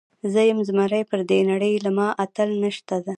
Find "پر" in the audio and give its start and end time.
1.09-1.19